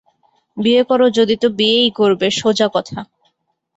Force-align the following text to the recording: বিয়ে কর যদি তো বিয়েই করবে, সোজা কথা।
বিয়ে 0.57 0.81
কর 0.83 1.01
যদি 1.17 1.35
তো 1.37 1.47
বিয়েই 1.57 1.89
করবে, 1.99 2.27
সোজা 2.39 2.67
কথা। 2.75 2.99